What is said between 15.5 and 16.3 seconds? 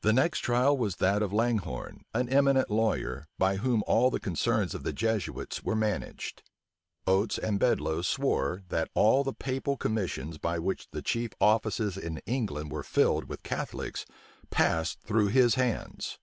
hands.